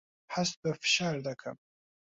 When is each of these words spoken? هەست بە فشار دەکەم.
هەست 0.33 0.55
بە 0.61 0.71
فشار 0.81 1.15
دەکەم. 1.27 1.57